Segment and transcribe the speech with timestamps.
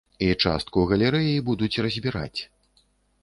[0.27, 2.41] І частку галерэі будуць разбіраць.